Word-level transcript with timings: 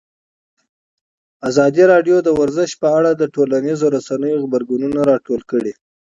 ازادي 1.49 1.83
راډیو 1.93 2.17
د 2.23 2.29
ورزش 2.39 2.71
په 2.81 2.87
اړه 2.97 3.11
د 3.13 3.23
ټولنیزو 3.35 3.85
رسنیو 3.95 4.41
غبرګونونه 4.43 4.99
راټول 5.11 5.41
کړي. 5.51 5.73